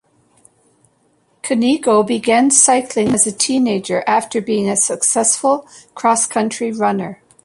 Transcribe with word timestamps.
Cunego 1.43 2.01
began 2.01 2.49
cycling 2.49 3.09
as 3.09 3.27
a 3.27 3.31
teenager 3.31 4.03
after 4.07 4.41
being 4.41 4.67
a 4.67 4.75
successful 4.75 5.69
cross-country 5.93 6.71
runner. 6.71 7.21